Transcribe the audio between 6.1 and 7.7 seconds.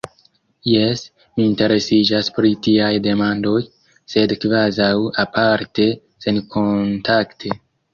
senkontakte.